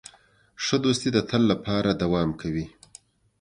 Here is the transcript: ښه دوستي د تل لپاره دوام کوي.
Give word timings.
ښه 0.63 0.75
دوستي 0.83 1.09
د 1.13 1.17
تل 1.29 1.41
لپاره 1.51 1.89
دوام 2.01 2.29
کوي. 2.41 2.65